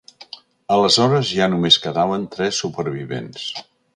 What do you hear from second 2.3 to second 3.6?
tres supervivents.